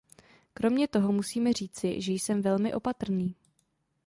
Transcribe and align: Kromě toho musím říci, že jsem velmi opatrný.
Kromě 0.53 0.87
toho 0.87 1.11
musím 1.11 1.53
říci, 1.53 2.01
že 2.01 2.11
jsem 2.11 2.41
velmi 2.41 2.73
opatrný. 2.73 3.35